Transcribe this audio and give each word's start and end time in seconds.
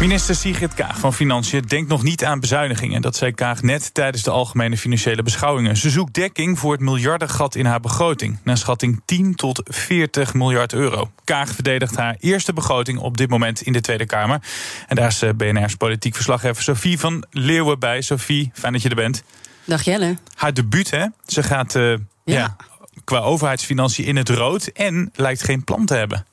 Minister 0.00 0.34
Sigrid 0.34 0.74
Kaag 0.74 0.98
van 0.98 1.14
Financiën 1.14 1.62
denkt 1.62 1.88
nog 1.88 2.02
niet 2.02 2.24
aan 2.24 2.40
bezuinigingen. 2.40 3.02
Dat 3.02 3.16
zei 3.16 3.32
Kaag 3.32 3.62
net 3.62 3.94
tijdens 3.94 4.22
de 4.22 4.30
algemene 4.30 4.76
financiële 4.76 5.22
beschouwingen. 5.22 5.76
Ze 5.76 5.90
zoekt 5.90 6.14
dekking 6.14 6.58
voor 6.58 6.72
het 6.72 6.80
miljardengat 6.80 7.54
in 7.54 7.66
haar 7.66 7.80
begroting. 7.80 8.38
Naar 8.42 8.56
schatting 8.56 9.02
10 9.04 9.34
tot 9.34 9.60
40 9.64 10.34
miljard 10.34 10.72
euro. 10.72 11.10
Kaag 11.24 11.48
verdedigt 11.48 11.96
haar 11.96 12.16
eerste 12.20 12.52
begroting 12.52 12.98
op 12.98 13.16
dit 13.16 13.30
moment 13.30 13.60
in 13.60 13.72
de 13.72 13.80
Tweede 13.80 14.06
Kamer. 14.06 14.40
En 14.86 14.96
daar 14.96 15.08
is 15.08 15.22
eh, 15.22 15.30
BNR's 15.36 15.74
politiek 15.74 16.14
verslaggever 16.14 16.62
Sophie 16.62 16.98
van 16.98 17.24
Leeuwen 17.30 17.78
bij. 17.78 18.00
Sophie, 18.00 18.50
fijn 18.54 18.72
dat 18.72 18.82
je 18.82 18.88
er 18.88 18.94
bent. 18.94 19.22
Dag 19.64 19.82
Jelle. 19.82 20.16
Haar 20.34 20.54
debuut, 20.54 20.90
hè? 20.90 21.06
Ze 21.26 21.42
gaat 21.42 21.74
uh, 21.74 21.82
ja. 21.90 21.98
ja, 22.24 22.56
qua 23.04 23.18
overheidsfinanciën 23.18 24.04
in 24.04 24.16
het 24.16 24.28
rood 24.28 24.66
en 24.66 25.10
lijkt 25.14 25.42
geen 25.42 25.64
plan 25.64 25.86
te 25.86 25.94
hebben. 25.94 26.26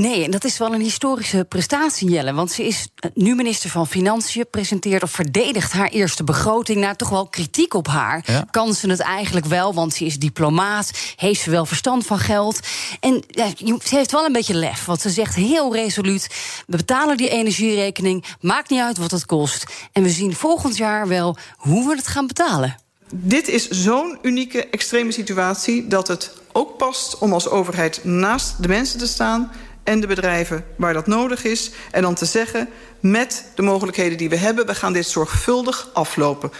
Nee, 0.00 0.24
en 0.24 0.30
dat 0.30 0.44
is 0.44 0.58
wel 0.58 0.74
een 0.74 0.80
historische 0.80 1.44
prestatie, 1.48 2.10
Jelle. 2.10 2.32
Want 2.32 2.50
ze 2.50 2.66
is 2.66 2.88
nu 3.14 3.34
minister 3.34 3.70
van 3.70 3.86
Financiën, 3.86 4.50
presenteert 4.50 5.02
of 5.02 5.10
verdedigt 5.10 5.72
haar 5.72 5.88
eerste 5.88 6.24
begroting. 6.24 6.78
Na 6.78 6.94
toch 6.94 7.08
wel 7.08 7.28
kritiek 7.28 7.74
op 7.74 7.86
haar. 7.86 8.46
Kan 8.50 8.74
ze 8.74 8.88
het 8.90 9.00
eigenlijk 9.00 9.46
wel, 9.46 9.74
want 9.74 9.94
ze 9.94 10.04
is 10.04 10.18
diplomaat. 10.18 10.90
Heeft 11.16 11.40
ze 11.40 11.50
wel 11.50 11.66
verstand 11.66 12.06
van 12.06 12.18
geld? 12.18 12.60
En 13.00 13.22
ja, 13.28 13.48
ze 13.56 13.96
heeft 13.96 14.12
wel 14.12 14.24
een 14.24 14.32
beetje 14.32 14.54
lef, 14.54 14.84
want 14.84 15.00
ze 15.00 15.10
zegt 15.10 15.34
heel 15.34 15.74
resoluut: 15.74 16.26
we 16.66 16.76
betalen 16.76 17.16
die 17.16 17.28
energierekening, 17.28 18.24
maakt 18.40 18.70
niet 18.70 18.80
uit 18.80 18.98
wat 18.98 19.10
het 19.10 19.26
kost. 19.26 19.64
En 19.92 20.02
we 20.02 20.10
zien 20.10 20.34
volgend 20.34 20.76
jaar 20.76 21.08
wel 21.08 21.36
hoe 21.56 21.88
we 21.88 21.96
het 21.96 22.06
gaan 22.06 22.26
betalen. 22.26 22.76
Dit 23.14 23.48
is 23.48 23.68
zo'n 23.68 24.18
unieke, 24.22 24.68
extreme 24.68 25.12
situatie 25.12 25.86
dat 25.86 26.08
het 26.08 26.32
ook 26.52 26.76
past 26.76 27.18
om 27.18 27.32
als 27.32 27.48
overheid 27.48 28.04
naast 28.04 28.62
de 28.62 28.68
mensen 28.68 28.98
te 28.98 29.06
staan 29.06 29.50
en 29.86 30.00
de 30.00 30.06
bedrijven 30.06 30.64
waar 30.76 30.92
dat 30.92 31.06
nodig 31.06 31.44
is. 31.44 31.70
En 31.90 32.02
dan 32.02 32.14
te 32.14 32.24
zeggen, 32.24 32.68
met 33.00 33.44
de 33.54 33.62
mogelijkheden 33.62 34.18
die 34.18 34.28
we 34.28 34.36
hebben... 34.36 34.66
we 34.66 34.74
gaan 34.74 34.92
dit 34.92 35.06
zorgvuldig 35.06 35.90
aflopen. 35.92 36.52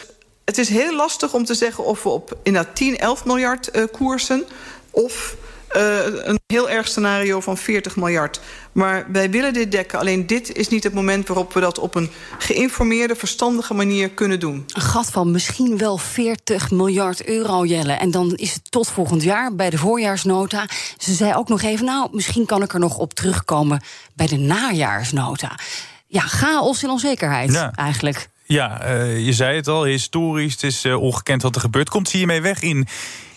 Het 0.44 0.58
is 0.58 0.68
heel 0.68 0.96
lastig 0.96 1.34
om 1.34 1.44
te 1.44 1.54
zeggen 1.54 1.84
of 1.84 2.02
we 2.02 2.08
op 2.08 2.38
inderdaad 2.42 2.76
10, 2.76 2.98
11 2.98 3.24
miljard 3.24 3.76
uh, 3.76 3.84
koersen... 3.92 4.44
of 4.90 5.36
uh, 5.76 6.26
een 6.26 6.40
heel 6.46 6.70
erg 6.70 6.88
scenario 6.88 7.40
van 7.40 7.56
40 7.56 7.96
miljard. 7.96 8.40
Maar 8.72 9.06
wij 9.12 9.30
willen 9.30 9.52
dit 9.52 9.72
dekken. 9.72 9.98
Alleen 9.98 10.26
dit 10.26 10.56
is 10.56 10.68
niet 10.68 10.84
het 10.84 10.94
moment 10.94 11.28
waarop 11.28 11.52
we 11.52 11.60
dat 11.60 11.78
op 11.78 11.94
een 11.94 12.10
geïnformeerde, 12.38 13.16
verstandige 13.16 13.74
manier 13.74 14.10
kunnen 14.10 14.40
doen. 14.40 14.64
Een 14.66 14.82
gat 14.82 15.10
van 15.10 15.30
misschien 15.30 15.78
wel 15.78 15.98
40 15.98 16.70
miljard 16.70 17.24
euro, 17.24 17.64
Jelle. 17.64 17.92
En 17.92 18.10
dan 18.10 18.34
is 18.34 18.54
het 18.54 18.70
tot 18.70 18.88
volgend 18.88 19.22
jaar 19.22 19.54
bij 19.54 19.70
de 19.70 19.78
voorjaarsnota. 19.78 20.68
Ze 20.98 21.14
zei 21.14 21.34
ook 21.34 21.48
nog 21.48 21.62
even, 21.62 21.86
nou, 21.86 22.08
misschien 22.12 22.46
kan 22.46 22.62
ik 22.62 22.72
er 22.72 22.80
nog 22.80 22.98
op 22.98 23.14
terugkomen 23.14 23.82
bij 24.14 24.26
de 24.26 24.38
najaarsnota. 24.38 25.58
Ja, 26.06 26.20
chaos 26.20 26.82
en 26.82 26.90
onzekerheid 26.90 27.52
ja. 27.52 27.72
eigenlijk. 27.74 28.28
Ja, 28.46 28.88
uh, 28.88 29.26
je 29.26 29.32
zei 29.32 29.56
het 29.56 29.68
al, 29.68 29.84
historisch, 29.84 30.52
het 30.52 30.62
is 30.62 30.84
uh, 30.84 31.02
ongekend 31.02 31.42
wat 31.42 31.54
er 31.54 31.60
gebeurt. 31.60 31.88
Komt 31.88 32.08
ze 32.08 32.16
hiermee 32.16 32.40
weg 32.40 32.60
in, 32.62 32.86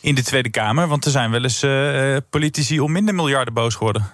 in 0.02 0.16
de 0.16 0.24
Tweede 0.24 0.50
Kamer? 0.50 0.88
Want 0.88 1.06
er 1.06 1.12
zijn 1.12 1.32
wel 1.32 1.44
eens 1.44 1.64
uh, 1.64 2.18
politici 2.30 2.80
om 2.80 2.92
minder 2.92 3.16
miljarden 3.16 3.54
boos 3.54 3.76
geworden. 3.76 4.12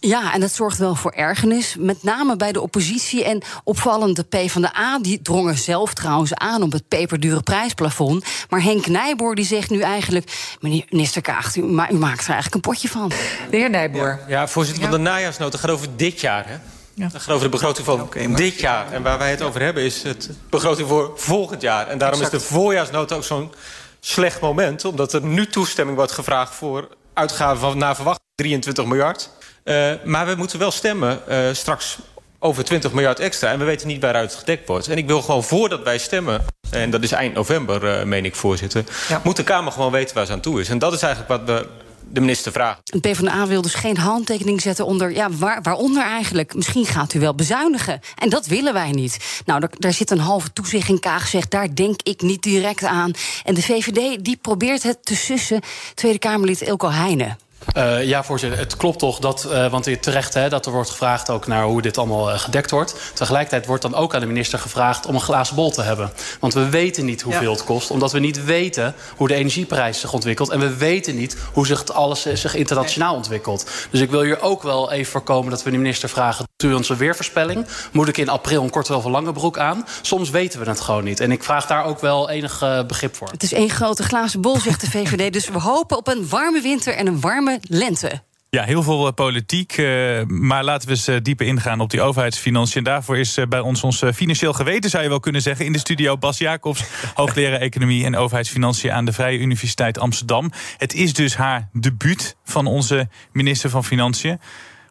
Ja, 0.00 0.34
en 0.34 0.40
dat 0.40 0.52
zorgt 0.52 0.78
wel 0.78 0.94
voor 0.94 1.10
ergernis. 1.10 1.76
Met 1.78 2.02
name 2.02 2.36
bij 2.36 2.52
de 2.52 2.60
oppositie 2.60 3.24
en 3.24 3.42
opvallend 3.64 4.16
de 4.16 4.22
PvdA. 4.22 4.98
Die 4.98 5.22
drongen 5.22 5.58
zelf 5.58 5.94
trouwens 5.94 6.34
aan 6.34 6.62
op 6.62 6.72
het 6.72 6.88
peperdure 6.88 7.42
prijsplafond. 7.42 8.24
Maar 8.48 8.62
Henk 8.62 8.86
Nijboer 8.86 9.34
die 9.34 9.44
zegt 9.44 9.70
nu 9.70 9.80
eigenlijk... 9.80 10.56
meneer 10.60 10.84
minister 10.90 11.22
Kaag, 11.22 11.56
u, 11.56 11.62
ma 11.62 11.90
u 11.90 11.94
maakt 11.94 12.24
er 12.24 12.32
eigenlijk 12.32 12.54
een 12.54 12.70
potje 12.70 12.88
van. 12.88 13.08
De 13.50 13.56
heer 13.56 13.70
Nijboer. 13.70 14.08
Ja, 14.08 14.24
ja 14.28 14.48
voorzitter 14.48 14.82
van 14.82 14.92
de 14.92 14.98
najaarsnota 14.98 15.58
gaat 15.58 15.70
over 15.70 15.88
dit 15.96 16.20
jaar, 16.20 16.48
hè? 16.48 16.56
Ja. 16.98 17.08
Dat 17.12 17.22
gaat 17.22 17.34
over 17.34 17.44
de 17.44 17.56
begroting 17.56 17.86
van 17.86 18.00
okay, 18.00 18.34
dit 18.34 18.60
jaar. 18.60 18.92
En 18.92 19.02
waar 19.02 19.18
wij 19.18 19.30
het 19.30 19.42
over 19.42 19.60
hebben 19.60 19.82
is 19.82 20.02
het 20.02 20.30
begroting 20.50 20.88
voor 20.88 21.12
volgend 21.16 21.60
jaar. 21.60 21.86
En 21.86 21.98
daarom 21.98 22.20
exact. 22.20 22.42
is 22.42 22.48
de 22.48 22.54
voorjaarsnota 22.54 23.14
ook 23.14 23.24
zo'n 23.24 23.52
slecht 24.00 24.40
moment. 24.40 24.84
Omdat 24.84 25.12
er 25.12 25.22
nu 25.22 25.46
toestemming 25.46 25.96
wordt 25.96 26.12
gevraagd 26.12 26.54
voor 26.54 26.88
uitgaven 27.14 27.58
van 27.58 27.78
naar 27.78 27.94
verwachting 27.94 28.26
23 28.34 28.84
miljard. 28.84 29.30
Uh, 29.64 29.92
maar 30.04 30.26
we 30.26 30.34
moeten 30.34 30.58
wel 30.58 30.70
stemmen 30.70 31.20
uh, 31.28 31.38
straks 31.52 31.98
over 32.38 32.64
20 32.64 32.92
miljard 32.92 33.20
extra. 33.20 33.50
En 33.50 33.58
we 33.58 33.64
weten 33.64 33.88
niet 33.88 34.02
waaruit 34.02 34.30
het 34.30 34.38
gedekt 34.38 34.68
wordt. 34.68 34.88
En 34.88 34.96
ik 34.96 35.06
wil 35.06 35.22
gewoon 35.22 35.44
voordat 35.44 35.82
wij 35.82 35.98
stemmen, 35.98 36.44
en 36.70 36.90
dat 36.90 37.02
is 37.02 37.12
eind 37.12 37.34
november, 37.34 37.98
uh, 37.98 38.04
meen 38.04 38.24
ik 38.24 38.34
voorzitter... 38.34 38.84
Ja. 39.08 39.20
moet 39.24 39.36
de 39.36 39.44
Kamer 39.44 39.72
gewoon 39.72 39.92
weten 39.92 40.14
waar 40.14 40.26
ze 40.26 40.32
aan 40.32 40.40
toe 40.40 40.60
is. 40.60 40.68
En 40.68 40.78
dat 40.78 40.92
is 40.92 41.02
eigenlijk 41.02 41.46
wat 41.46 41.58
we 41.58 41.68
de 42.10 42.20
minister 42.20 42.52
vragen. 42.52 42.80
De 42.84 43.00
PvdA 43.00 43.46
wil 43.46 43.62
dus 43.62 43.74
geen 43.74 43.96
handtekening 43.96 44.60
zetten 44.60 44.86
onder... 44.86 45.12
ja, 45.12 45.30
waar, 45.30 45.62
waaronder 45.62 46.02
eigenlijk? 46.02 46.54
Misschien 46.54 46.86
gaat 46.86 47.14
u 47.14 47.20
wel 47.20 47.34
bezuinigen. 47.34 48.00
En 48.16 48.28
dat 48.28 48.46
willen 48.46 48.72
wij 48.72 48.90
niet. 48.90 49.42
Nou, 49.46 49.68
daar, 49.78 49.92
zit 49.92 50.10
een 50.10 50.18
halve 50.18 50.52
toezicht 50.52 50.88
in 50.88 51.00
Kaag 51.00 51.28
zegt... 51.28 51.50
daar 51.50 51.74
denk 51.74 52.02
ik 52.02 52.20
niet 52.20 52.42
direct 52.42 52.84
aan. 52.84 53.12
En 53.44 53.54
de 53.54 53.62
VVD 53.62 54.24
die 54.24 54.36
probeert 54.36 54.82
het 54.82 54.98
te 55.04 55.16
sussen. 55.16 55.60
Tweede 55.94 56.18
Kamerlid 56.18 56.60
Ilko 56.60 56.90
Heijnen. 56.90 57.38
Uh, 57.76 58.04
ja, 58.04 58.24
voorzitter. 58.24 58.58
Het 58.58 58.76
klopt 58.76 58.98
toch 58.98 59.18
dat, 59.18 59.46
uh, 59.50 59.70
want 59.70 60.02
terecht 60.02 60.34
hè, 60.34 60.48
dat 60.48 60.66
er 60.66 60.72
wordt 60.72 60.90
gevraagd 60.90 61.30
ook 61.30 61.46
naar 61.46 61.64
hoe 61.64 61.82
dit 61.82 61.98
allemaal 61.98 62.30
uh, 62.30 62.38
gedekt 62.38 62.70
wordt. 62.70 62.94
Tegelijkertijd 63.14 63.66
wordt 63.66 63.82
dan 63.82 63.94
ook 63.94 64.14
aan 64.14 64.20
de 64.20 64.26
minister 64.26 64.58
gevraagd 64.58 65.06
om 65.06 65.14
een 65.14 65.20
glazen 65.20 65.54
bol 65.54 65.70
te 65.70 65.82
hebben. 65.82 66.12
Want 66.40 66.54
we 66.54 66.68
weten 66.68 67.04
niet 67.04 67.22
hoeveel 67.22 67.42
ja. 67.42 67.50
het 67.50 67.64
kost, 67.64 67.90
omdat 67.90 68.12
we 68.12 68.18
niet 68.18 68.44
weten 68.44 68.94
hoe 69.16 69.28
de 69.28 69.34
energieprijs 69.34 70.00
zich 70.00 70.12
ontwikkelt. 70.12 70.50
En 70.50 70.60
we 70.60 70.76
weten 70.76 71.16
niet 71.16 71.36
hoe 71.52 71.66
zich 71.66 71.78
het 71.78 71.92
alles 71.92 72.22
zich 72.22 72.54
internationaal 72.54 73.14
ontwikkelt. 73.14 73.70
Dus 73.90 74.00
ik 74.00 74.10
wil 74.10 74.22
hier 74.22 74.40
ook 74.40 74.62
wel 74.62 74.92
even 74.92 75.12
voorkomen 75.12 75.50
dat 75.50 75.62
we 75.62 75.70
de 75.70 75.78
minister 75.78 76.08
vragen... 76.08 76.46
onze 76.64 76.96
weervoorspelling? 76.96 77.66
Moet 77.92 78.08
ik 78.08 78.16
in 78.16 78.28
april 78.28 78.62
een 78.62 78.70
korte 78.70 78.96
of 78.96 79.04
een 79.04 79.10
lange 79.10 79.32
broek 79.32 79.58
aan? 79.58 79.86
Soms 80.02 80.30
weten 80.30 80.60
we 80.60 80.68
het 80.68 80.80
gewoon 80.80 81.04
niet. 81.04 81.20
En 81.20 81.32
ik 81.32 81.44
vraag 81.44 81.66
daar 81.66 81.84
ook 81.84 82.00
wel 82.00 82.30
enig 82.30 82.84
begrip 82.86 83.16
voor. 83.16 83.28
Het 83.30 83.42
is 83.42 83.52
één 83.52 83.70
grote 83.70 84.02
glazen 84.02 84.40
bol, 84.40 84.60
zegt 84.60 84.80
de 84.80 84.90
VVD. 84.98 85.32
dus 85.32 85.48
we 85.48 85.60
hopen 85.60 85.96
op 85.96 86.08
een 86.08 86.28
warme 86.28 86.60
winter 86.60 86.94
en 86.94 87.06
een 87.06 87.20
warme 87.20 87.58
lente. 87.62 88.22
Ja, 88.50 88.64
heel 88.64 88.82
veel 88.82 89.06
uh, 89.06 89.12
politiek. 89.12 89.76
Uh, 89.76 90.22
maar 90.26 90.64
laten 90.64 90.88
we 90.88 90.94
eens 90.94 91.08
uh, 91.08 91.16
dieper 91.22 91.46
ingaan 91.46 91.80
op 91.80 91.90
die 91.90 92.00
overheidsfinanciën. 92.00 92.84
Daarvoor 92.84 93.18
is 93.18 93.38
bij 93.48 93.60
ons 93.60 93.82
ons 93.82 94.02
financieel 94.14 94.52
geweten, 94.52 94.90
zou 94.90 95.02
je 95.02 95.08
wel 95.08 95.20
kunnen 95.20 95.42
zeggen. 95.42 95.64
In 95.64 95.72
de 95.72 95.78
studio 95.78 96.16
Bas 96.16 96.38
Jacobs, 96.38 96.84
hoogleraar 97.14 97.60
economie 97.60 98.04
en 98.04 98.16
overheidsfinanciën 98.16 98.92
aan 98.92 99.04
de 99.04 99.12
Vrije 99.12 99.38
Universiteit 99.38 99.98
Amsterdam. 99.98 100.52
Het 100.76 100.94
is 100.94 101.12
dus 101.12 101.36
haar 101.36 101.68
debuut 101.72 102.36
van 102.44 102.66
onze 102.66 103.08
minister 103.32 103.70
van 103.70 103.84
Financiën. 103.84 104.40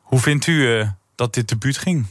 Hoe 0.01 0.19
vindt 0.19 0.47
u 0.47 0.85
dat 1.17 1.33
dit 1.33 1.47
debuut 1.47 1.77
ging? 1.77 2.05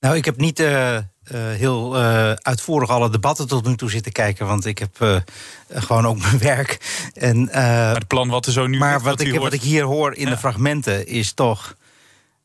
Nou, 0.00 0.16
ik 0.16 0.24
heb 0.24 0.36
niet 0.36 0.60
uh, 0.60 0.98
heel 1.32 1.96
uh, 1.96 2.32
uitvoerig 2.32 2.88
alle 2.88 3.10
debatten 3.10 3.48
tot 3.48 3.66
nu 3.66 3.76
toe 3.76 3.90
zitten 3.90 4.12
kijken. 4.12 4.46
Want 4.46 4.66
ik 4.66 4.78
heb 4.78 5.24
gewoon 5.68 6.06
ook 6.06 6.18
mijn 6.26 6.38
werk. 6.38 6.78
En, 7.14 7.44
maar 7.44 7.94
het 7.94 8.06
plan 8.06 8.28
wat 8.28 8.46
er 8.46 8.52
zo 8.52 8.66
nu 8.66 8.78
Maar 8.78 9.00
wat, 9.00 9.20
ik, 9.20 9.38
wat 9.38 9.52
ik 9.52 9.60
hier 9.60 9.84
hoor 9.84 10.14
in 10.14 10.24
ja. 10.24 10.30
de 10.30 10.38
fragmenten 10.38 11.06
is 11.06 11.32
toch. 11.32 11.76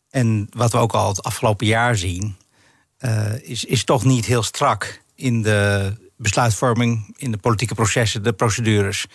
En 0.10 0.48
wat 0.50 0.72
we 0.72 0.78
ook 0.78 0.94
al 0.94 1.08
het 1.08 1.24
afgelopen 1.24 1.68
jaar 1.68 1.96
zien. 1.96 2.38
is, 3.42 3.64
is 3.64 3.84
toch 3.84 4.04
niet 4.04 4.26
heel 4.26 4.44
strak 4.44 5.02
in 5.16 5.42
de 5.42 5.94
besluitvorming, 6.18 7.14
in 7.18 7.32
de 7.32 7.38
politieke 7.38 7.76
processen, 7.76 8.24
de 8.24 8.34
procedures. 8.34 9.06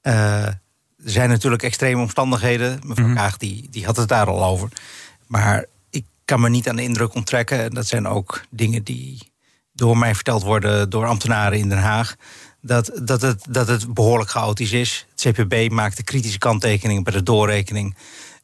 er 0.00 0.60
zijn 0.96 1.28
natuurlijk 1.28 1.62
extreme 1.62 2.00
omstandigheden. 2.00 2.80
Mevrouw 2.82 3.06
mm 3.06 3.12
-hmm. 3.12 3.20
Kaag 3.20 3.36
die, 3.36 3.66
die 3.70 3.84
had 3.84 3.96
het 3.96 4.08
daar 4.08 4.26
al 4.26 4.44
over. 4.44 4.68
Maar 5.34 5.64
kan 6.24 6.40
me 6.40 6.48
niet 6.48 6.68
aan 6.68 6.76
de 6.76 6.82
indruk 6.82 7.14
onttrekken. 7.14 7.62
En 7.62 7.70
dat 7.70 7.86
zijn 7.86 8.06
ook 8.06 8.44
dingen 8.50 8.82
die 8.84 9.32
door 9.72 9.98
mij 9.98 10.14
verteld 10.14 10.42
worden 10.42 10.90
door 10.90 11.06
ambtenaren 11.06 11.58
in 11.58 11.68
Den 11.68 11.78
Haag. 11.78 12.14
Dat, 12.60 12.90
dat, 13.02 13.22
het, 13.22 13.46
dat 13.48 13.68
het 13.68 13.94
behoorlijk 13.94 14.30
chaotisch 14.30 14.72
is. 14.72 15.06
Het 15.10 15.34
CPB 15.34 15.70
maakt 15.70 15.96
de 15.96 16.02
kritische 16.02 16.38
kanttekening 16.38 17.04
bij 17.04 17.12
de 17.12 17.22
doorrekening. 17.22 17.96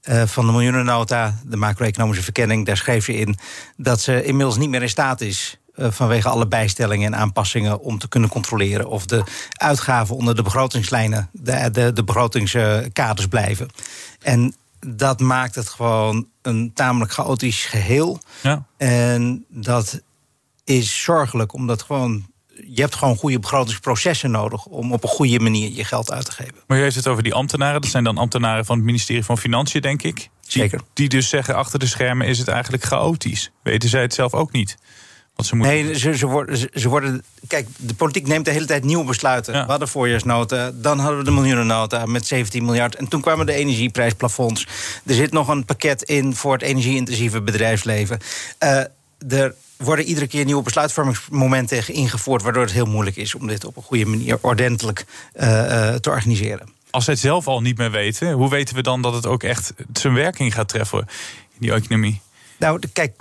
Uh, 0.08 0.22
van 0.26 0.46
de 0.46 0.52
miljoenennota, 0.52 1.40
de 1.44 1.56
macro-economische 1.56 2.22
verkenning, 2.22 2.66
daar 2.66 2.76
schreef 2.76 3.06
je 3.06 3.16
in 3.16 3.37
dat 3.76 4.00
ze 4.00 4.25
inmiddels 4.25 4.56
niet 4.56 4.70
meer 4.70 4.82
in 4.82 4.88
staat 4.88 5.20
is. 5.20 5.58
Uh, 5.76 5.90
vanwege 5.90 6.28
alle 6.28 6.46
bijstellingen 6.46 7.12
en 7.12 7.20
aanpassingen 7.20 7.81
om 7.81 7.98
te 7.98 8.08
kunnen 8.08 8.31
controleren 8.31 8.88
of 8.88 9.06
de 9.06 9.22
uitgaven 9.52 10.16
onder 10.16 10.34
de 10.37 10.42
begrotingslijnen, 10.42 11.28
de, 11.32 11.70
de, 11.70 11.92
de 11.92 12.04
begrotingskaders 12.04 13.26
blijven. 13.26 13.69
En 14.22 14.54
dat 14.87 15.21
maakt 15.21 15.55
het 15.55 15.69
gewoon 15.69 16.29
een 16.43 16.73
tamelijk 16.75 17.12
chaotisch 17.12 17.65
geheel. 17.65 18.21
Ja. 18.43 18.65
En 18.77 19.44
dat 19.49 20.00
is 20.65 21.03
zorgelijk, 21.03 21.53
omdat 21.53 21.82
gewoon 21.82 22.29
je 22.67 22.81
hebt 22.81 22.94
gewoon 22.94 23.17
goede 23.17 23.38
begrotingsprocessen 23.38 24.31
nodig 24.31 24.65
om 24.65 24.93
op 24.93 25.03
een 25.03 25.09
goede 25.09 25.41
manier 25.41 25.71
je 25.73 25.85
geld 25.85 26.12
uit 26.12 26.25
te 26.25 26.32
geven. 26.32 26.55
Maar 26.67 26.79
u 26.79 26.82
heeft 26.82 26.97
het 26.97 27.06
over 27.06 27.23
die 27.23 27.35
ambtenaren. 27.35 27.81
Dat 27.81 27.91
zijn 27.91 28.05
dan 28.05 28.19
ambtenaren 28.19 28.65
van 28.65 28.77
het 28.77 28.85
ministerie 28.85 29.25
van 29.25 29.38
Financiën, 29.38 29.81
denk 29.81 30.03
ik. 30.03 30.31
Zeker. 30.41 30.81
Die 30.93 31.09
dus 31.09 31.29
zeggen 31.29 31.55
achter 31.55 31.79
de 31.79 31.87
schermen 31.87 32.26
is 32.26 32.38
het 32.38 32.49
eigenlijk 32.49 32.85
chaotisch. 32.85 33.50
Weten 33.62 33.88
zij 33.88 34.03
het 34.03 34.15
zelf 34.15 34.35
ook 34.35 34.53
niet? 34.53 34.76
Ze 35.46 35.56
nee, 35.56 35.98
ze, 35.98 36.16
ze, 36.16 36.26
worden, 36.26 36.58
ze, 36.75 36.88
worden. 36.88 37.22
Kijk, 37.46 37.69
de 37.76 37.94
politiek 37.94 38.26
neemt 38.26 38.44
de 38.44 38.50
hele 38.50 38.64
tijd 38.64 38.84
nieuwe 38.84 39.04
besluiten. 39.04 39.52
We 39.52 39.70
hadden 39.70 39.88
voorjaarsnota, 39.88 40.70
dan 40.75 40.98
hadden 40.98 41.19
we 41.19 41.25
de 41.25 41.31
miljoenennota 41.31 42.06
met 42.06 42.26
17 42.26 42.64
miljard. 42.64 42.94
En 42.94 43.08
toen 43.08 43.20
kwamen 43.20 43.46
de 43.46 43.52
energieprijsplafonds. 43.52 44.66
Er 45.06 45.14
zit 45.14 45.32
nog 45.32 45.48
een 45.48 45.64
pakket 45.64 46.02
in 46.02 46.34
voor 46.34 46.52
het 46.52 46.62
energie-intensieve 46.62 47.42
bedrijfsleven. 47.42 48.19
Uh, 48.62 48.82
er 49.28 49.54
worden 49.76 50.04
iedere 50.04 50.26
keer 50.26 50.44
nieuwe 50.44 50.62
besluitvormingsmomenten 50.62 51.88
ingevoerd, 51.88 52.42
waardoor 52.42 52.62
het 52.62 52.72
heel 52.72 52.87
moeilijk 52.87 53.16
is 53.16 53.34
om 53.34 53.46
dit 53.46 53.64
op 53.64 53.76
een 53.76 53.82
goede 53.82 54.06
manier 54.06 54.38
ordentelijk 54.40 55.04
uh, 55.34 55.48
uh, 55.48 55.94
te 55.94 56.10
organiseren. 56.10 56.69
Als 56.90 57.04
zij 57.04 57.12
het 57.12 57.22
zelf 57.22 57.46
al 57.46 57.60
niet 57.60 57.78
meer 57.78 57.90
weten, 57.90 58.32
hoe 58.32 58.50
weten 58.50 58.75
we 58.75 58.82
dan 58.82 59.02
dat 59.02 59.14
het 59.14 59.26
ook 59.26 59.42
echt 59.42 59.72
zijn 59.92 60.14
werking 60.14 60.54
gaat 60.54 60.69
treffen 60.69 60.98
in 60.98 61.58
die 61.58 61.72
economie? 61.72 62.20
Nou, 62.58 62.81
kijk, 62.92 63.16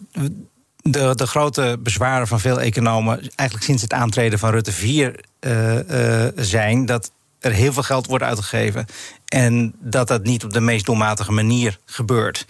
de, 0.81 1.15
de 1.15 1.27
grote 1.27 1.77
bezwaren 1.79 2.27
van 2.27 2.39
veel 2.39 2.61
economen, 2.61 3.19
eigenlijk 3.35 3.67
sinds 3.67 3.81
het 3.81 3.93
aantreden 3.93 4.39
van 4.39 4.51
Rutte 4.51 4.71
4, 4.71 5.19
uh, 5.39 5.75
uh, 5.75 6.25
zijn 6.35 6.85
dat 6.85 7.11
er 7.39 7.51
heel 7.51 7.73
veel 7.73 7.83
geld 7.83 8.05
wordt 8.05 8.23
uitgegeven 8.23 8.85
en 9.25 9.73
dat 9.79 10.07
dat 10.07 10.23
niet 10.23 10.43
op 10.43 10.53
de 10.53 10.59
meest 10.59 10.85
doelmatige 10.85 11.31
manier 11.31 11.79
gebeurt. 11.85 12.45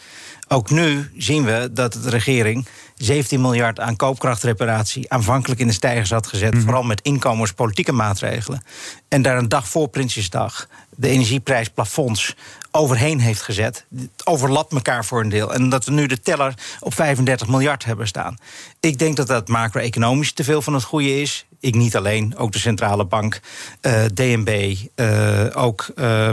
Ook 0.47 0.69
nu 0.69 1.11
zien 1.17 1.45
we 1.45 1.69
dat 1.73 1.93
de 1.93 2.09
regering 2.09 2.67
17 2.95 3.41
miljard 3.41 3.79
aan 3.79 3.95
koopkrachtreparatie 3.95 5.11
aanvankelijk 5.11 5.59
in 5.59 5.67
de 5.67 5.73
stijgers 5.73 6.09
had 6.09 6.27
gezet, 6.27 6.53
mhm. 6.53 6.61
vooral 6.61 6.83
met 6.83 7.01
inkomenspolitieke 7.01 7.91
maatregelen. 7.91 8.63
En 9.07 9.21
daar 9.21 9.37
een 9.37 9.49
dag 9.49 9.67
voor 9.67 9.87
Prinsjesdag 9.87 10.67
de 10.99 11.07
energieprijsplafonds 11.07 12.35
overheen 12.71 13.19
heeft 13.19 13.41
gezet. 13.41 13.85
Het 13.95 14.25
overlapt 14.25 14.73
elkaar 14.73 15.05
voor 15.05 15.21
een 15.21 15.29
deel. 15.29 15.53
En 15.53 15.69
dat 15.69 15.85
we 15.85 15.91
nu 15.91 16.07
de 16.07 16.19
teller 16.19 16.53
op 16.79 16.93
35 16.93 17.47
miljard 17.47 17.85
hebben 17.85 18.07
staan. 18.07 18.37
Ik 18.79 18.99
denk 18.99 19.15
dat 19.15 19.27
dat 19.27 19.47
macro-economisch 19.47 20.33
te 20.33 20.43
veel 20.43 20.61
van 20.61 20.73
het 20.73 20.83
goede 20.83 21.21
is. 21.21 21.45
Ik 21.59 21.75
niet 21.75 21.95
alleen, 21.95 22.37
ook 22.37 22.51
de 22.51 22.59
centrale 22.59 23.05
bank, 23.05 23.39
uh, 23.81 24.05
eh, 24.05 24.11
DNB. 24.13 24.75
Eh, 24.95 25.45
ook 25.53 25.91
uh, 25.95 26.29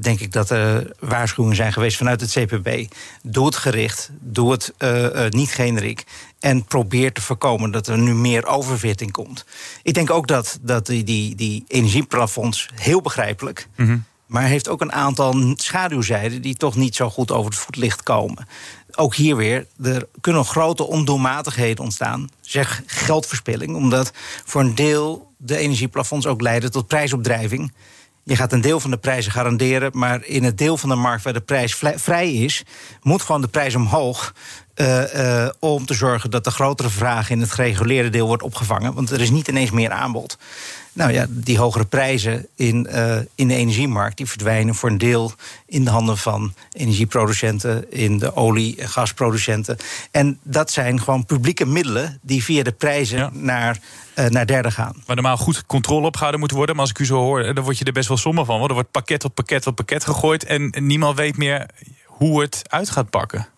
denk 0.00 0.20
ik 0.20 0.32
dat 0.32 0.50
er 0.50 0.92
waarschuwingen 0.98 1.56
zijn 1.56 1.72
geweest 1.72 1.96
vanuit 1.96 2.20
het 2.20 2.30
CPB. 2.30 2.92
Doe 3.22 3.46
het 3.46 3.56
gericht, 3.56 4.10
doe 4.20 4.52
het 4.52 4.72
niet 5.28 5.50
generiek. 5.50 6.04
En 6.40 6.64
probeer 6.64 7.12
te 7.12 7.20
voorkomen 7.20 7.70
dat 7.70 7.86
er 7.86 7.98
nu 7.98 8.14
meer 8.14 8.46
overvitting 8.46 9.12
komt. 9.12 9.44
Ik 9.82 9.94
denk 9.94 10.10
ook 10.10 10.26
dat, 10.26 10.58
dat 10.62 10.86
die, 10.86 11.04
die, 11.04 11.34
die 11.34 11.64
energieplafonds, 11.68 12.68
heel 12.74 13.00
begrijpelijk. 13.00 13.68
Mm 13.76 14.04
maar 14.30 14.42
heeft 14.42 14.68
ook 14.68 14.80
een 14.80 14.92
aantal 14.92 15.52
schaduwzijden 15.54 16.42
die 16.42 16.54
toch 16.54 16.76
niet 16.76 16.94
zo 16.96 17.10
goed 17.10 17.30
over 17.30 17.50
het 17.50 17.60
voetlicht 17.60 18.02
komen. 18.02 18.46
Ook 18.94 19.14
hier 19.14 19.36
weer, 19.36 19.66
er 19.82 20.08
kunnen 20.20 20.44
grote 20.44 20.86
ondoelmatigheden 20.86 21.84
ontstaan. 21.84 22.28
Zeg 22.40 22.82
geldverspilling, 22.86 23.74
omdat 23.74 24.12
voor 24.44 24.60
een 24.60 24.74
deel 24.74 25.32
de 25.36 25.56
energieplafonds 25.56 26.26
ook 26.26 26.40
leiden 26.40 26.70
tot 26.70 26.86
prijsopdrijving. 26.86 27.72
Je 28.22 28.36
gaat 28.36 28.52
een 28.52 28.60
deel 28.60 28.80
van 28.80 28.90
de 28.90 28.96
prijzen 28.96 29.32
garanderen, 29.32 29.90
maar 29.94 30.24
in 30.24 30.44
het 30.44 30.58
deel 30.58 30.76
van 30.76 30.88
de 30.88 30.94
markt 30.94 31.24
waar 31.24 31.32
de 31.32 31.40
prijs 31.40 31.74
vrij 31.94 32.32
is, 32.32 32.62
moet 33.02 33.22
gewoon 33.22 33.40
de 33.40 33.48
prijs 33.48 33.74
omhoog. 33.74 34.34
Uh, 34.80 35.14
uh, 35.14 35.48
om 35.58 35.86
te 35.86 35.94
zorgen 35.94 36.30
dat 36.30 36.44
de 36.44 36.50
grotere 36.50 36.90
vraag 36.90 37.30
in 37.30 37.40
het 37.40 37.50
gereguleerde 37.50 38.10
deel 38.10 38.26
wordt 38.26 38.42
opgevangen. 38.42 38.94
Want 38.94 39.10
er 39.10 39.20
is 39.20 39.30
niet 39.30 39.48
ineens 39.48 39.70
meer 39.70 39.90
aanbod. 39.90 40.38
Nou 40.92 41.12
ja, 41.12 41.26
die 41.28 41.58
hogere 41.58 41.84
prijzen 41.84 42.46
in, 42.56 42.86
uh, 42.90 43.16
in 43.34 43.48
de 43.48 43.54
energiemarkt 43.54 44.16
die 44.16 44.26
verdwijnen 44.26 44.74
voor 44.74 44.90
een 44.90 44.98
deel 44.98 45.32
in 45.66 45.84
de 45.84 45.90
handen 45.90 46.18
van 46.18 46.54
energieproducenten, 46.72 47.92
in 47.92 48.18
de 48.18 48.36
olie- 48.36 48.76
en 48.76 48.88
gasproducenten. 48.88 49.76
En 50.10 50.38
dat 50.42 50.70
zijn 50.70 51.00
gewoon 51.00 51.24
publieke 51.24 51.66
middelen 51.66 52.18
die 52.22 52.44
via 52.44 52.62
de 52.62 52.72
prijzen 52.72 53.30
naar, 53.32 53.78
uh, 54.14 54.26
naar 54.26 54.46
derde 54.46 54.70
gaan. 54.70 55.02
Waar 55.06 55.16
normaal 55.16 55.36
goed 55.36 55.66
controle 55.66 56.06
op 56.06 56.14
gehouden 56.14 56.40
moet 56.40 56.50
worden. 56.50 56.74
Maar 56.74 56.84
als 56.84 56.94
ik 56.94 56.98
u 56.98 57.06
zo 57.06 57.16
hoor, 57.16 57.54
dan 57.54 57.64
word 57.64 57.78
je 57.78 57.84
er 57.84 57.92
best 57.92 58.08
wel 58.08 58.16
somber 58.16 58.44
van. 58.44 58.56
Want 58.56 58.68
er 58.68 58.74
wordt 58.74 58.90
pakket 58.90 59.24
op 59.24 59.34
pakket 59.34 59.66
op 59.66 59.76
pakket 59.76 60.04
gegooid. 60.04 60.44
En 60.44 60.74
niemand 60.78 61.16
weet 61.16 61.36
meer 61.36 61.66
hoe 62.04 62.40
het 62.40 62.62
uit 62.66 62.90
gaat 62.90 63.10
pakken. 63.10 63.48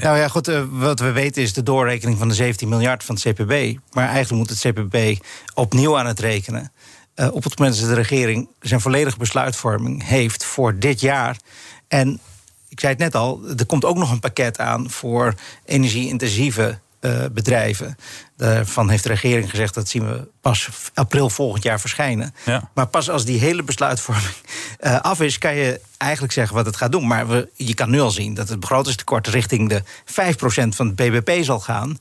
Nou 0.00 0.18
ja, 0.18 0.28
goed, 0.28 0.48
uh, 0.48 0.62
wat 0.70 1.00
we 1.00 1.12
weten 1.12 1.42
is 1.42 1.52
de 1.52 1.62
doorrekening 1.62 2.18
van 2.18 2.28
de 2.28 2.34
17 2.34 2.68
miljard 2.68 3.04
van 3.04 3.14
het 3.14 3.24
CPB. 3.24 3.78
Maar 3.92 4.08
eigenlijk 4.08 4.30
moet 4.30 4.60
het 4.60 4.74
CPB 4.74 5.24
opnieuw 5.54 5.98
aan 5.98 6.06
het 6.06 6.20
rekenen. 6.20 6.72
Uh, 7.16 7.34
op 7.34 7.44
het 7.44 7.58
moment 7.58 7.80
dat 7.80 7.88
de 7.88 7.94
regering 7.94 8.48
zijn 8.60 8.80
volledige 8.80 9.18
besluitvorming 9.18 10.06
heeft 10.06 10.44
voor 10.44 10.78
dit 10.78 11.00
jaar. 11.00 11.36
En 11.88 12.20
ik 12.68 12.80
zei 12.80 12.92
het 12.92 13.00
net 13.00 13.14
al, 13.14 13.40
er 13.56 13.66
komt 13.66 13.84
ook 13.84 13.96
nog 13.96 14.10
een 14.10 14.20
pakket 14.20 14.58
aan 14.58 14.90
voor 14.90 15.34
energie-intensieve 15.64 16.78
uh, 17.04 17.24
bedrijven. 17.32 17.96
Daarvan 18.36 18.88
heeft 18.88 19.02
de 19.02 19.08
regering 19.08 19.50
gezegd 19.50 19.74
dat 19.74 19.88
zien 19.88 20.08
we 20.08 20.28
pas 20.40 20.68
april 20.94 21.30
volgend 21.30 21.62
jaar 21.62 21.80
verschijnen. 21.80 22.34
Ja. 22.44 22.70
Maar 22.74 22.86
pas 22.86 23.10
als 23.10 23.24
die 23.24 23.38
hele 23.38 23.62
besluitvorming 23.62 24.34
uh, 24.80 25.00
af 25.00 25.20
is, 25.20 25.38
kan 25.38 25.54
je 25.54 25.80
eigenlijk 25.96 26.32
zeggen 26.32 26.56
wat 26.56 26.66
het 26.66 26.76
gaat 26.76 26.92
doen. 26.92 27.06
Maar 27.06 27.28
we, 27.28 27.48
je 27.54 27.74
kan 27.74 27.90
nu 27.90 28.00
al 28.00 28.10
zien 28.10 28.34
dat 28.34 28.48
het 28.48 28.60
begrotingstekort 28.60 29.26
richting 29.26 29.68
de 29.68 29.82
5% 29.82 29.84
van 30.68 30.86
het 30.86 30.96
BBP 30.96 31.44
zal 31.44 31.60
gaan. 31.60 31.98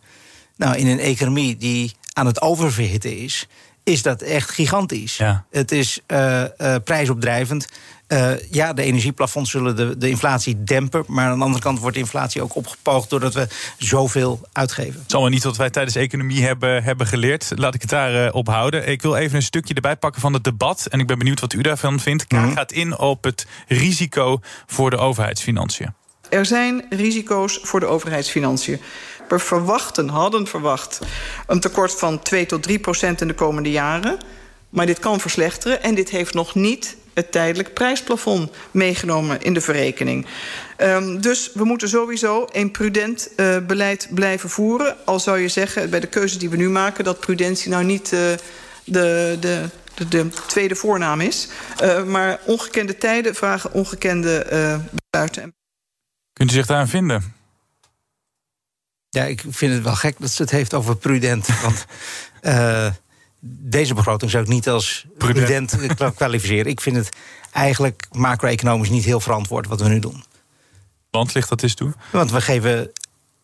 Nou, 0.55 0.75
in 0.77 0.87
een 0.87 0.99
economie 0.99 1.57
die 1.57 1.95
aan 2.13 2.25
het 2.25 2.41
oververhitten 2.41 3.17
is, 3.17 3.47
is 3.83 4.01
dat 4.01 4.21
echt 4.21 4.49
gigantisch. 4.49 5.17
Ja. 5.17 5.45
Het 5.51 5.71
is 5.71 5.99
uh, 6.07 6.43
uh, 6.57 6.75
prijsopdrijvend. 6.83 7.67
Uh, 8.07 8.31
ja, 8.51 8.73
de 8.73 8.81
energieplafonds 8.81 9.51
zullen 9.51 9.75
de, 9.75 9.97
de 9.97 10.09
inflatie 10.09 10.63
dempen. 10.63 11.03
Maar 11.07 11.29
aan 11.29 11.37
de 11.37 11.43
andere 11.43 11.63
kant 11.63 11.79
wordt 11.79 11.95
de 11.95 12.01
inflatie 12.01 12.41
ook 12.41 12.55
opgepoogd 12.55 13.09
doordat 13.09 13.33
we 13.33 13.47
zoveel 13.77 14.41
uitgeven. 14.51 14.93
Het 14.93 15.07
is 15.07 15.13
allemaal 15.13 15.31
niet 15.31 15.43
wat 15.43 15.57
wij 15.57 15.69
tijdens 15.69 15.95
economie 15.95 16.43
hebben, 16.43 16.83
hebben 16.83 17.07
geleerd. 17.07 17.51
Laat 17.55 17.73
ik 17.73 17.81
het 17.81 17.89
daar 17.89 18.31
op 18.31 18.47
houden. 18.47 18.87
Ik 18.87 19.01
wil 19.01 19.15
even 19.15 19.35
een 19.35 19.43
stukje 19.43 19.73
erbij 19.73 19.95
pakken 19.95 20.21
van 20.21 20.33
het 20.33 20.43
debat. 20.43 20.85
En 20.85 20.99
ik 20.99 21.07
ben 21.07 21.17
benieuwd 21.17 21.39
wat 21.39 21.53
u 21.53 21.61
daarvan 21.61 21.99
vindt. 21.99 22.27
Kaag 22.27 22.45
mhm. 22.45 22.53
gaat 22.53 22.71
in 22.71 22.97
op 22.97 23.23
het 23.23 23.47
risico 23.67 24.39
voor 24.65 24.89
de 24.89 24.97
overheidsfinanciën. 24.97 25.93
Er 26.33 26.45
zijn 26.45 26.85
risico's 26.89 27.59
voor 27.61 27.79
de 27.79 27.85
overheidsfinanciën. 27.85 28.81
We 29.27 29.39
verwachten, 29.39 30.09
hadden 30.09 30.47
verwacht, 30.47 30.99
een 31.47 31.59
tekort 31.59 31.95
van 31.95 32.19
2 32.19 32.45
tot 32.45 32.63
3 32.63 32.79
procent 32.79 33.21
in 33.21 33.27
de 33.27 33.33
komende 33.33 33.71
jaren. 33.71 34.17
Maar 34.69 34.85
dit 34.85 34.99
kan 34.99 35.19
verslechteren 35.19 35.83
en 35.83 35.95
dit 35.95 36.09
heeft 36.09 36.33
nog 36.33 36.55
niet 36.55 36.95
het 37.13 37.31
tijdelijk 37.31 37.73
prijsplafond 37.73 38.51
meegenomen 38.71 39.41
in 39.41 39.53
de 39.53 39.61
verrekening. 39.61 40.25
Um, 40.77 41.21
dus 41.21 41.51
we 41.53 41.63
moeten 41.63 41.89
sowieso 41.89 42.47
een 42.51 42.71
prudent 42.71 43.29
uh, 43.37 43.57
beleid 43.57 44.07
blijven 44.09 44.49
voeren. 44.49 44.95
Al 45.05 45.19
zou 45.19 45.39
je 45.39 45.47
zeggen, 45.47 45.89
bij 45.89 45.99
de 45.99 46.07
keuze 46.07 46.37
die 46.37 46.49
we 46.49 46.57
nu 46.57 46.69
maken... 46.69 47.03
dat 47.03 47.19
prudentie 47.19 47.69
nou 47.69 47.83
niet 47.83 48.11
uh, 48.11 48.19
de, 48.83 49.37
de, 49.39 49.69
de, 49.93 50.07
de, 50.07 50.27
tweede 50.47 50.75
voornaam 50.75 51.21
is. 51.21 51.47
Uh, 51.83 52.03
maar 52.03 52.39
ongekende 52.45 52.97
tijden 52.97 53.35
vragen 53.35 53.73
ongekende 53.73 54.45
besluiten. 54.91 55.62
Kunt 56.33 56.51
u 56.51 56.53
zich 56.53 56.65
daarin 56.65 56.87
vinden? 56.87 57.35
Ja, 59.09 59.23
ik 59.23 59.43
vind 59.49 59.73
het 59.73 59.83
wel 59.83 59.95
gek 59.95 60.15
dat 60.19 60.31
ze 60.31 60.41
het 60.41 60.51
heeft 60.51 60.73
over 60.73 60.95
prudent. 60.95 61.47
Want 61.61 61.85
uh, 62.41 62.91
deze 63.39 63.93
begroting 63.93 64.31
zou 64.31 64.43
ik 64.43 64.49
niet 64.49 64.69
als 64.69 65.05
prudent, 65.17 65.77
prudent 65.77 66.15
kwalificeren. 66.15 66.71
Ik 66.71 66.81
vind 66.81 66.95
het 66.95 67.09
eigenlijk 67.51 68.07
macro-economisch 68.11 68.89
niet 68.89 69.05
heel 69.05 69.19
verantwoord 69.19 69.67
wat 69.67 69.81
we 69.81 69.87
nu 69.87 69.99
doen. 69.99 70.23
Want 71.09 71.33
ligt 71.33 71.49
dat 71.49 71.63
eens 71.63 71.75
toe? 71.75 71.93
Want 72.11 72.31
we 72.31 72.41
geven 72.41 72.91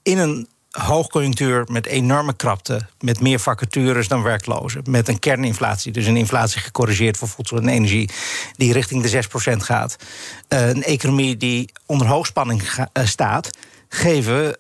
in 0.01 0.17
een 0.17 0.47
hoogconjunctuur 0.69 1.65
met 1.71 1.85
enorme 1.85 2.33
krapte, 2.33 2.87
met 2.99 3.19
meer 3.19 3.39
vacatures 3.39 4.07
dan 4.07 4.21
werklozen, 4.21 4.83
met 4.89 5.07
een 5.07 5.19
kerninflatie, 5.19 5.91
dus 5.91 6.05
een 6.05 6.17
inflatie 6.17 6.61
gecorrigeerd 6.61 7.17
voor 7.17 7.27
voedsel 7.27 7.57
en 7.57 7.67
energie, 7.67 8.09
die 8.55 8.73
richting 8.73 9.03
de 9.03 9.23
6% 9.53 9.57
gaat, 9.57 9.95
uh, 10.49 10.67
een 10.67 10.83
economie 10.83 11.37
die 11.37 11.71
onder 11.85 12.07
hoogspanning 12.07 12.61
uh, 12.61 13.05
staat, 13.05 13.49
geven 13.89 14.57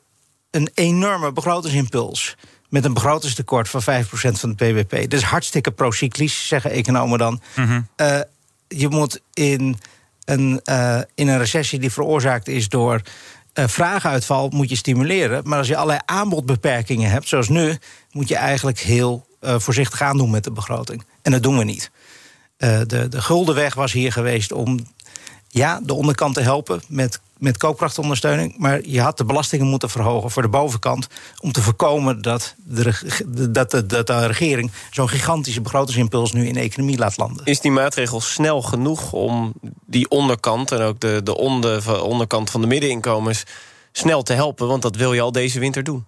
een 0.51 0.69
enorme 0.73 1.31
begrotingsimpuls. 1.31 2.35
Met 2.69 2.85
een 2.85 2.93
begrotingstekort 2.93 3.69
van 3.69 3.81
5% 3.81 3.85
van 4.11 4.49
het 4.49 4.55
BBP. 4.55 5.13
Is 5.13 5.21
hartstikke 5.21 5.71
procyclisch, 5.71 6.47
zeggen 6.47 6.71
economen 6.71 7.17
dan. 7.17 7.41
Mm 7.55 7.87
je 8.69 8.87
moet 8.87 9.21
in 9.33 9.79
een, 10.25 10.61
uh, 10.63 10.99
in 11.15 11.27
een 11.27 11.37
recessie 11.37 11.79
die 11.79 11.91
veroorzaakt 11.91 12.47
is 12.47 12.69
door 12.69 13.01
uh, 13.53 13.67
vraaguitval, 13.67 14.49
moet 14.49 14.69
je 14.69 14.75
stimuleren. 14.75 15.41
Maar 15.45 15.57
als 15.57 15.67
je 15.67 15.75
allerlei 15.75 15.99
aanbodbeperkingen 16.05 17.11
hebt, 17.11 17.27
zoals 17.27 17.49
nu, 17.49 17.77
moet 18.11 18.27
je 18.27 18.35
eigenlijk 18.35 18.79
heel 18.79 19.27
voorzichtig 19.41 20.01
aan 20.01 20.17
doen 20.17 20.29
met 20.29 20.43
de 20.43 20.51
begroting. 20.51 21.03
En 21.21 21.31
dat 21.31 21.43
doen 21.43 21.57
we 21.57 21.63
niet. 21.63 21.91
de, 22.57 23.07
de 23.09 23.21
gulden 23.21 23.55
weg 23.55 23.73
was 23.73 23.91
hier 23.91 24.11
geweest 24.11 24.51
om 24.51 24.87
ja, 25.47 25.79
de 25.83 25.93
onderkant 25.93 26.33
te 26.33 26.41
helpen 26.41 26.81
met 26.87 27.19
met 27.39 27.57
koopkrachtondersteuning. 27.57 28.57
Maar 28.57 28.85
je 28.85 29.01
had 29.01 29.17
de 29.17 29.25
belastingen 29.25 29.67
moeten 29.67 29.89
verhogen 29.89 30.31
voor 30.31 30.41
de 30.41 30.49
bovenkant. 30.49 31.07
om 31.39 31.51
te 31.51 31.61
voorkomen 31.61 32.21
dat 32.21 32.55
de, 32.57 33.49
dat 33.51 33.71
de, 33.71 33.85
dat 33.85 34.07
de 34.07 34.25
regering 34.25 34.71
zo'n 34.91 35.09
gigantische 35.09 35.61
begrotingsimpuls 35.61 36.31
nu 36.31 36.47
in 36.47 36.53
de 36.53 36.59
economie 36.59 36.97
laat 36.97 37.17
landen. 37.17 37.45
Is 37.45 37.59
die 37.59 37.71
maatregel 37.71 38.21
snel 38.21 38.61
genoeg 38.61 39.13
om 39.13 39.53
die 39.85 40.09
onderkant 40.09 40.71
en 40.71 40.81
ook 40.81 40.99
de, 40.99 41.21
de 41.23 41.37
onder, 41.37 42.03
onderkant 42.03 42.49
van 42.49 42.61
de 42.61 42.67
middeninkomens 42.67 43.43
snel 43.91 44.23
te 44.23 44.33
helpen? 44.33 44.67
Want 44.67 44.81
dat 44.81 44.95
wil 44.95 45.13
je 45.13 45.21
al 45.21 45.31
deze 45.31 45.59
winter 45.59 45.83
doen. 45.83 46.05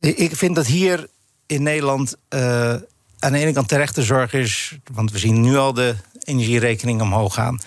Ik 0.00 0.36
vind 0.36 0.54
dat 0.54 0.66
hier 0.66 1.08
in 1.46 1.62
Nederland 1.62 2.16
uh, 2.34 2.74
aan 3.18 3.32
de 3.32 3.38
ene 3.38 3.52
kant 3.52 3.68
terechte 3.68 4.02
zorg 4.02 4.32
is. 4.32 4.78
Want 4.92 5.12
we 5.12 5.18
zien 5.18 5.40
nu 5.40 5.56
al 5.56 5.72
de 5.72 5.94
energierekening 6.24 7.00
omhoog 7.00 7.34
gaan. 7.34 7.60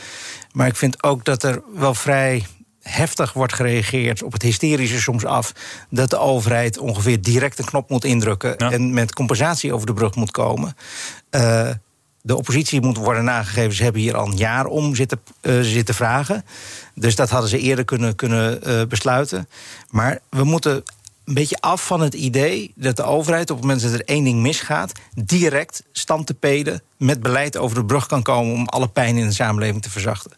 Maar 0.53 0.67
ik 0.67 0.75
vind 0.75 1.03
ook 1.03 1.25
dat 1.25 1.43
er 1.43 1.61
wel 1.75 1.93
vrij 1.93 2.45
heftig 2.81 3.33
wordt 3.33 3.53
gereageerd 3.53 4.23
op 4.23 4.33
het 4.33 4.41
hysterische 4.41 5.01
soms 5.01 5.25
af 5.25 5.53
dat 5.89 6.09
de 6.09 6.17
overheid 6.17 6.77
ongeveer 6.77 7.21
direct 7.21 7.59
een 7.59 7.65
knop 7.65 7.89
moet 7.89 8.03
indrukken 8.03 8.57
en 8.57 8.93
met 8.93 9.13
compensatie 9.13 9.73
over 9.73 9.87
de 9.87 9.93
brug 9.93 10.15
moet 10.15 10.31
komen. 10.31 10.75
Uh, 11.31 11.69
de 12.21 12.35
oppositie 12.35 12.81
moet 12.81 12.97
worden 12.97 13.23
nagegeven. 13.23 13.73
Ze 13.73 13.83
hebben 13.83 14.01
hier 14.01 14.15
al 14.15 14.27
een 14.27 14.37
jaar 14.37 14.65
om 14.65 14.95
zitten, 14.95 15.21
uh, 15.41 15.61
zitten 15.61 15.95
vragen. 15.95 16.45
Dus 16.95 17.15
dat 17.15 17.29
hadden 17.29 17.49
ze 17.49 17.59
eerder 17.59 17.85
kunnen, 17.85 18.15
kunnen 18.15 18.59
uh, 18.67 18.81
besluiten. 18.87 19.49
Maar 19.89 20.19
we 20.29 20.43
moeten 20.43 20.83
een 21.25 21.33
beetje 21.33 21.59
af 21.59 21.85
van 21.85 22.01
het 22.01 22.13
idee 22.13 22.73
dat 22.75 22.95
de 22.95 23.03
overheid 23.03 23.49
op 23.49 23.57
het 23.57 23.65
moment 23.65 23.83
dat 23.83 23.93
er 23.93 24.05
één 24.05 24.23
ding 24.23 24.39
misgaat, 24.39 24.91
direct 25.13 25.83
stand 25.91 26.27
te 26.27 26.33
peden 26.33 26.81
met 26.97 27.21
beleid 27.21 27.57
over 27.57 27.75
de 27.75 27.85
brug 27.85 28.05
kan 28.05 28.21
komen 28.21 28.53
om 28.53 28.65
alle 28.65 28.87
pijn 28.87 29.17
in 29.17 29.27
de 29.27 29.33
samenleving 29.33 29.81
te 29.81 29.89
verzachten. 29.89 30.31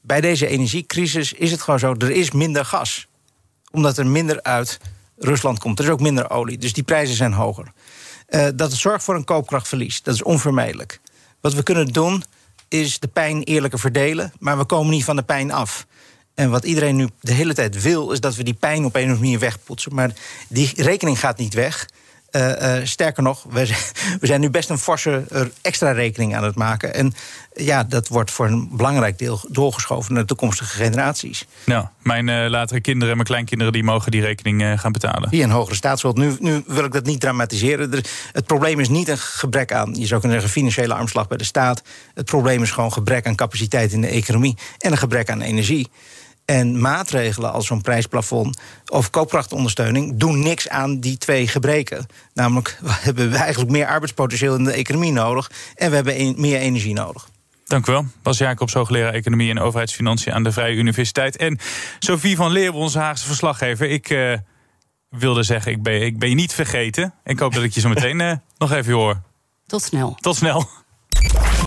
Bij 0.00 0.20
deze 0.20 0.46
energiecrisis 0.46 1.32
is 1.32 1.50
het 1.50 1.62
gewoon 1.62 1.78
zo: 1.78 1.94
er 1.98 2.10
is 2.10 2.30
minder 2.30 2.64
gas. 2.64 3.08
Omdat 3.70 3.98
er 3.98 4.06
minder 4.06 4.42
uit 4.42 4.78
Rusland 5.18 5.58
komt. 5.58 5.78
Er 5.78 5.84
is 5.84 5.90
ook 5.90 6.00
minder 6.00 6.30
olie. 6.30 6.58
Dus 6.58 6.72
die 6.72 6.82
prijzen 6.82 7.16
zijn 7.16 7.32
hoger. 7.32 7.72
Uh, 8.28 8.46
dat 8.54 8.72
zorgt 8.72 9.04
voor 9.04 9.14
een 9.14 9.24
koopkrachtverlies. 9.24 10.02
Dat 10.02 10.14
is 10.14 10.22
onvermijdelijk. 10.22 11.00
Wat 11.40 11.54
we 11.54 11.62
kunnen 11.62 11.86
doen, 11.86 12.24
is 12.68 12.98
de 12.98 13.08
pijn 13.08 13.42
eerlijker 13.42 13.78
verdelen. 13.78 14.32
Maar 14.38 14.58
we 14.58 14.64
komen 14.64 14.90
niet 14.90 15.04
van 15.04 15.16
de 15.16 15.22
pijn 15.22 15.52
af. 15.52 15.86
En 16.42 16.50
wat 16.50 16.64
iedereen 16.64 16.96
nu 16.96 17.08
de 17.20 17.32
hele 17.32 17.54
tijd 17.54 17.82
wil, 17.82 18.10
is 18.10 18.20
dat 18.20 18.34
we 18.34 18.42
die 18.42 18.54
pijn 18.54 18.84
op 18.84 18.94
een 18.94 19.02
of 19.02 19.08
andere 19.08 19.20
manier 19.20 19.38
wegpoetsen. 19.38 19.94
Maar 19.94 20.10
die 20.48 20.72
rekening 20.76 21.18
gaat 21.18 21.38
niet 21.38 21.54
weg. 21.54 21.88
Uh, 22.30 22.48
uh, 22.48 22.84
sterker 22.84 23.22
nog, 23.22 23.44
we 23.50 23.66
zijn, 23.66 23.78
we 24.20 24.26
zijn 24.26 24.40
nu 24.40 24.50
best 24.50 24.70
een 24.70 24.78
forse 24.78 25.24
extra 25.60 25.90
rekening 25.90 26.36
aan 26.36 26.44
het 26.44 26.54
maken. 26.54 26.94
En 26.94 27.14
ja, 27.54 27.84
dat 27.84 28.08
wordt 28.08 28.30
voor 28.30 28.46
een 28.46 28.68
belangrijk 28.72 29.18
deel 29.18 29.40
doorgeschoven 29.48 30.12
naar 30.12 30.22
de 30.22 30.28
toekomstige 30.28 30.76
generaties. 30.76 31.46
Nou, 31.64 31.86
mijn 32.02 32.50
latere 32.50 32.80
kinderen 32.80 33.08
en 33.08 33.16
mijn 33.16 33.28
kleinkinderen 33.28 33.72
die 33.72 33.84
mogen 33.84 34.10
die 34.10 34.20
rekening 34.20 34.80
gaan 34.80 34.92
betalen. 34.92 35.28
Via 35.28 35.44
een 35.44 35.50
hogere 35.50 35.74
staatsschuld. 35.74 36.16
Nu, 36.16 36.36
nu 36.38 36.62
wil 36.66 36.84
ik 36.84 36.92
dat 36.92 37.04
niet 37.04 37.20
dramatiseren. 37.20 37.90
het 38.32 38.46
probleem 38.46 38.80
is 38.80 38.88
niet 38.88 39.08
een 39.08 39.18
gebrek 39.18 39.72
aan, 39.72 39.94
je 39.94 40.06
zou 40.06 40.20
kunnen 40.20 40.40
zeggen, 40.40 40.60
financiële 40.60 40.94
armslag 40.94 41.28
bij 41.28 41.38
de 41.38 41.44
staat. 41.44 41.82
Het 42.14 42.26
probleem 42.26 42.62
is 42.62 42.70
gewoon 42.70 42.92
gebrek 42.92 43.26
aan 43.26 43.34
capaciteit 43.34 43.92
in 43.92 44.00
de 44.00 44.06
economie 44.06 44.56
en 44.78 44.92
een 44.92 44.98
gebrek 44.98 45.30
aan 45.30 45.40
energie. 45.40 45.88
En 46.52 46.80
maatregelen 46.80 47.52
als 47.52 47.66
zo'n 47.66 47.80
prijsplafond 47.80 48.58
of 48.86 49.10
koopkrachtondersteuning 49.10 50.16
doen 50.16 50.42
niks 50.42 50.68
aan 50.68 51.00
die 51.00 51.18
twee 51.18 51.48
gebreken. 51.48 52.06
Namelijk, 52.34 52.78
we 52.82 52.92
hebben 53.00 53.32
eigenlijk 53.32 53.70
meer 53.70 53.86
arbeidspotentieel 53.86 54.54
in 54.54 54.64
de 54.64 54.72
economie 54.72 55.12
nodig 55.12 55.50
en 55.74 55.88
we 55.90 55.94
hebben 55.94 56.40
meer 56.40 56.58
energie 56.58 56.94
nodig. 56.94 57.28
Dank 57.64 57.86
u 57.86 57.92
wel. 57.92 58.06
Bas 58.22 58.38
Jacobs, 58.38 58.72
hoogleraar 58.72 59.12
Economie 59.12 59.50
en 59.50 59.58
Overheidsfinanciën 59.58 60.32
aan 60.32 60.42
de 60.42 60.52
Vrije 60.52 60.76
Universiteit. 60.76 61.36
En 61.36 61.58
Sophie 61.98 62.36
van 62.36 62.50
Leeuwen, 62.50 62.80
onze 62.80 62.98
Haagse 62.98 63.26
verslaggever. 63.26 63.90
Ik 63.90 64.10
uh, 64.10 64.36
wilde 65.08 65.42
zeggen, 65.42 65.72
ik 65.72 65.82
ben, 65.82 66.02
ik 66.02 66.18
ben 66.18 66.28
je 66.28 66.34
niet 66.34 66.52
vergeten. 66.52 67.14
Ik 67.24 67.38
hoop 67.38 67.54
dat 67.54 67.62
ik 67.62 67.72
je 67.72 67.80
zo 67.80 67.88
meteen 67.88 68.20
uh, 68.20 68.32
nog 68.58 68.72
even 68.72 68.92
hoor. 68.92 69.20
Tot 69.66 69.82
snel. 69.82 70.16
Tot 70.20 70.36
snel. 70.36 70.68